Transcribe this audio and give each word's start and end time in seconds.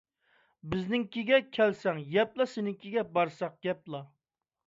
بىزنىڭكىگە 0.69 1.37
كەلسەڭ 1.57 2.01
يەپلا، 2.15 2.47
سېنىڭكىگە 2.55 3.05
بارسام 3.19 3.55
گەپلا. 3.67 4.01